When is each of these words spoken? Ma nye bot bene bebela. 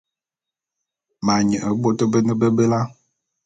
Ma 1.25 1.35
nye 1.47 1.57
bot 1.81 1.99
bene 2.11 2.33
bebela. 2.39 2.79